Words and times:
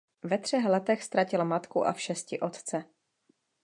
Ve 0.23 0.37
třech 0.37 0.65
letech 0.65 1.03
ztratil 1.03 1.45
matku 1.45 1.87
a 1.87 1.93
v 1.93 2.01
šesti 2.01 2.39
otce. 2.39 2.83